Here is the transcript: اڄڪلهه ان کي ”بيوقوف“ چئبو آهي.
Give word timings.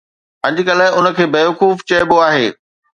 اڄڪلهه 0.47 0.87
ان 0.97 1.05
کي 1.15 1.25
”بيوقوف“ 1.33 1.77
چئبو 1.89 2.17
آهي. 2.29 2.47